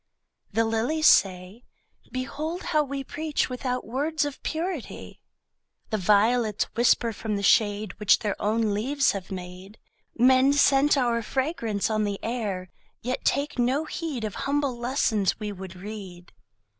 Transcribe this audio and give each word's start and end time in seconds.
The 0.51 0.65
lilies 0.65 1.05
say: 1.05 1.63
Behold 2.11 2.63
how 2.63 2.81
we 2.83 3.03
Preach 3.03 3.51
without 3.51 3.85
words 3.85 4.25
of 4.25 4.41
purity. 4.41 5.21
The 5.91 5.99
violets 5.99 6.63
whisper 6.73 7.13
from 7.13 7.35
the 7.35 7.43
shade 7.43 7.93
Which 7.99 8.17
their 8.17 8.35
own 8.41 8.73
leaves 8.73 9.11
have 9.11 9.29
made: 9.29 9.77
Men 10.17 10.53
scent 10.53 10.97
our 10.97 11.21
fragrance 11.21 11.91
on 11.91 12.03
the 12.03 12.19
air, 12.23 12.71
Yet 13.03 13.23
take 13.23 13.59
no 13.59 13.85
heed 13.85 14.23
Of 14.23 14.33
humble 14.49 14.75
lessons 14.75 15.39
we 15.39 15.51
would 15.51 15.75
read. 15.75 16.31